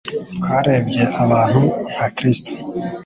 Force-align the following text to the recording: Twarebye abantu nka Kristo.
Twarebye 0.37 1.03
abantu 1.23 1.61
nka 1.93 2.07
Kristo. 2.15 2.51